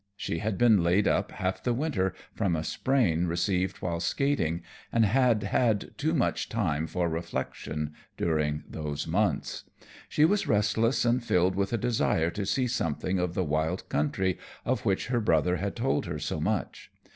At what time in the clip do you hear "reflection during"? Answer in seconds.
7.07-8.63